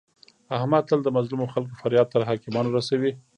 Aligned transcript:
احمد 0.57 0.83
تل 0.89 0.99
د 1.03 1.09
مظلمو 1.17 1.51
خلکو 1.53 1.73
فریاد 1.81 2.07
تر 2.13 2.21
حاکمانو 2.29 2.75
رسوي. 2.77 3.11